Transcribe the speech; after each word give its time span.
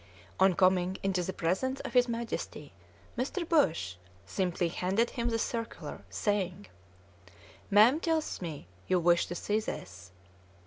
On 0.39 0.55
coming 0.55 0.97
into 1.03 1.21
the 1.21 1.31
presence 1.31 1.79
of 1.81 1.93
his 1.93 2.07
Majesty, 2.07 2.73
Mr. 3.15 3.47
Bush 3.47 3.97
simply 4.25 4.69
handed 4.69 5.11
him 5.11 5.29
the 5.29 5.37
circular, 5.37 6.03
saying, 6.09 6.65
"Mam 7.69 7.99
tells 7.99 8.41
me 8.41 8.65
you 8.87 8.99
wish 8.99 9.27
to 9.27 9.35
see 9.35 9.59
this." 9.59 10.09